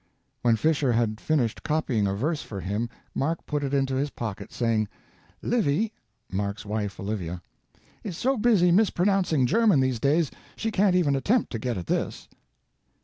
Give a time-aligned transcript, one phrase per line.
[0.41, 4.51] When Fisher had finished copying a verse for him Mark put it into his pocket,
[4.51, 4.87] saying,
[5.43, 5.93] "Livy
[6.31, 7.43] [Mark's wife, Olivia]
[8.03, 12.27] is so busy mispronouncing German these days she can't even attempt to get at this."